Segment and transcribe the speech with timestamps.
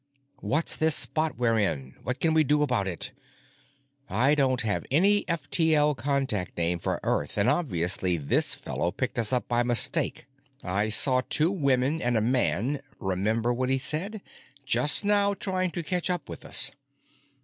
[0.39, 1.93] What's this spot we're in?
[2.01, 3.11] What can we do about it?
[4.09, 8.89] I don't have any F T L contact name for Earth and obviously this fellow
[8.91, 10.25] picked us up by mistake.
[10.63, 16.29] I saw two women and a man—remember what he said?—just now trying to catch up
[16.29, 16.71] with us.